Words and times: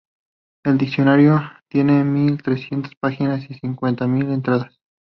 El 0.65 0.79
Diccionario 0.79 1.39
tiene 1.67 2.03
mil 2.03 2.41
trescientas 2.41 2.95
páginas 2.99 3.43
y 3.43 3.49
unas 3.49 3.59
cincuenta 3.59 4.07
mil 4.07 4.31
entradas. 4.31 4.81